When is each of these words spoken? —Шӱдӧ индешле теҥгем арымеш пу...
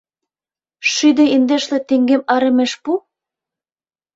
—Шӱдӧ 0.91 1.23
индешле 1.35 1.79
теҥгем 1.87 2.21
арымеш 2.33 2.71
пу... 2.83 2.91